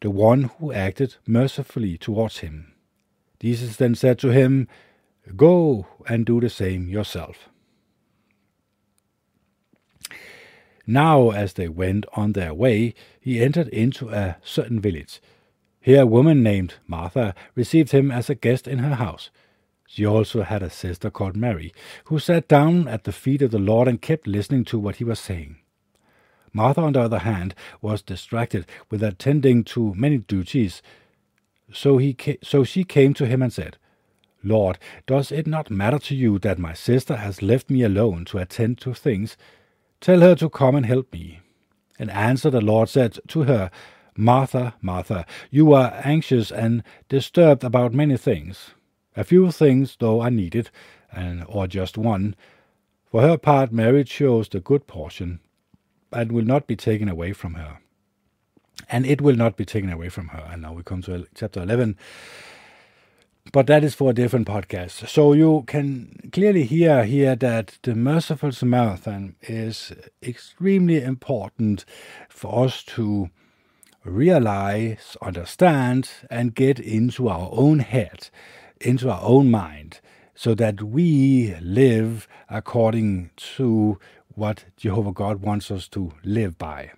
[0.00, 2.72] The one who acted mercifully towards him.
[3.38, 4.66] Jesus then said to him,
[5.36, 7.50] Go and do the same yourself.
[10.90, 15.20] Now, as they went on their way, he entered into a certain village.
[15.82, 19.28] Here, a woman named Martha received him as a guest in her house.
[19.86, 21.74] She also had a sister called Mary,
[22.04, 25.04] who sat down at the feet of the Lord and kept listening to what he
[25.04, 25.58] was saying.
[26.54, 30.80] Martha, on the other hand, was distracted with attending to many duties.
[31.70, 33.76] So, he ca- so she came to him and said,
[34.42, 38.38] Lord, does it not matter to you that my sister has left me alone to
[38.38, 39.36] attend to things?
[40.00, 41.40] Tell her to come and help me.
[41.98, 43.70] In answer, the Lord said to her,
[44.16, 48.70] Martha, Martha, you are anxious and disturbed about many things.
[49.16, 50.70] A few things, though, are needed,
[51.12, 52.36] and or just one.
[53.10, 55.40] For her part, Mary chose the good portion,
[56.12, 57.78] and will not be taken away from her.
[58.88, 60.48] And it will not be taken away from her.
[60.50, 61.96] And now we come to chapter 11
[63.52, 65.08] but that is for a different podcast.
[65.08, 69.92] So you can clearly hear here that the merciful Samaritan is
[70.22, 71.84] extremely important
[72.28, 73.30] for us to
[74.04, 78.28] realize, understand, and get into our own head,
[78.80, 80.00] into our own mind,
[80.34, 83.98] so that we live according to
[84.34, 86.92] what Jehovah God wants us to live by.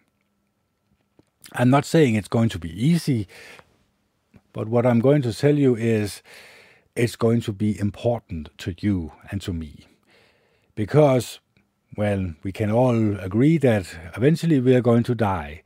[1.52, 3.26] I'm not saying it's going to be easy,
[4.52, 6.22] but what I'm going to tell you is
[6.96, 9.86] it's going to be important to you and to me.
[10.74, 11.40] Because,
[11.96, 15.62] well, we can all agree that eventually we are going to die.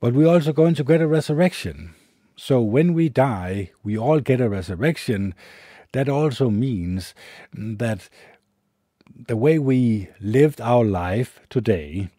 [0.00, 1.94] But we're also going to get a resurrection.
[2.36, 5.34] So when we die, we all get a resurrection.
[5.92, 7.14] That also means
[7.52, 8.08] that
[9.14, 12.10] the way we lived our life today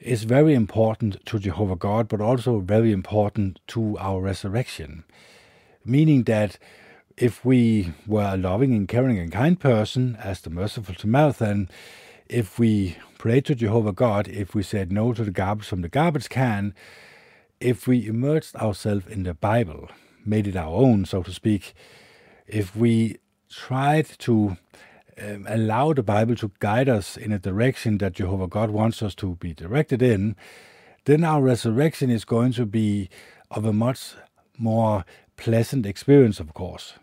[0.00, 5.04] is very important to Jehovah God, but also very important to our resurrection.
[5.84, 6.58] Meaning that
[7.16, 11.70] if we were a loving and caring and kind person, as the merciful Samaritan,
[12.28, 15.88] if we prayed to Jehovah God, if we said no to the garbage from the
[15.88, 16.74] garbage can,
[17.60, 19.88] if we immersed ourselves in the Bible,
[20.24, 21.72] made it our own, so to speak,
[22.46, 23.16] if we
[23.48, 24.56] tried to
[25.20, 29.14] um, allow the Bible to guide us in a direction that Jehovah God wants us
[29.16, 30.36] to be directed in,
[31.04, 33.08] then our resurrection is going to be
[33.50, 34.14] of a much
[34.58, 35.04] more
[35.36, 36.94] pleasant experience, of course.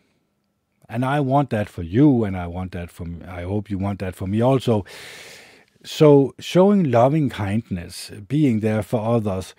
[0.90, 3.26] And I want that for you, and I want that for me.
[3.26, 4.86] I hope you want that for me also.
[5.84, 9.56] So, showing loving kindness, being there for others,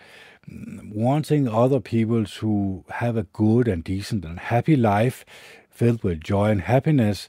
[0.48, 5.24] wanting other people to have a good and decent and happy life
[5.70, 7.28] filled with joy and happiness,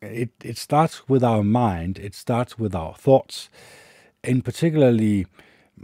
[0.00, 3.48] it, it starts with our mind, it starts with our thoughts,
[4.22, 5.26] and particularly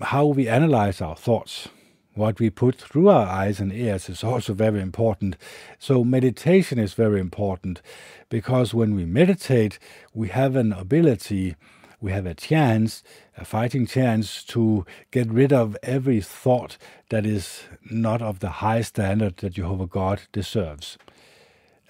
[0.02, 1.68] how we analyze our thoughts.
[2.14, 5.36] What we put through our eyes and ears is also very important.
[5.80, 7.82] So, meditation is very important
[8.28, 9.80] because when we meditate,
[10.12, 11.56] we have an ability,
[12.00, 13.02] we have a chance,
[13.36, 18.82] a fighting chance to get rid of every thought that is not of the high
[18.82, 20.98] standard that Jehovah God deserves.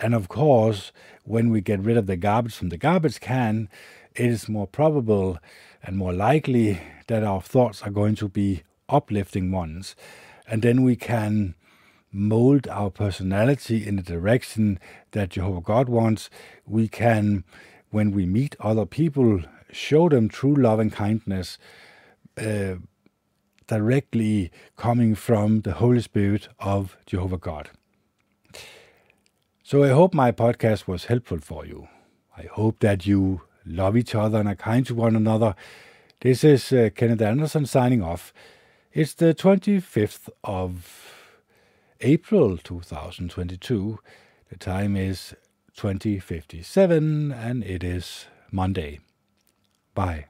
[0.04, 0.92] And of course,
[1.22, 3.70] when we get rid of the garbage from the garbage can,
[4.14, 5.38] it is more probable
[5.82, 9.96] and more likely that our thoughts are going to be uplifting ones.
[10.46, 11.54] And then we can
[12.12, 14.78] mold our personality in the direction
[15.12, 16.28] that Jehovah God wants.
[16.66, 17.44] We can,
[17.88, 19.40] when we meet other people,
[19.72, 21.56] show them true love and kindness
[22.36, 22.74] uh,
[23.68, 27.70] directly coming from the Holy Spirit of Jehovah God.
[29.66, 31.88] So I hope my podcast was helpful for you.
[32.36, 35.54] I hope that you love each other and are kind to one another.
[36.20, 38.34] This is uh, Kenneth Anderson signing off.
[38.92, 41.14] It's the 25th of
[42.02, 43.98] April 2022.
[44.50, 45.34] The time is
[45.74, 49.00] 2057 and it is Monday.
[49.94, 50.26] Bye.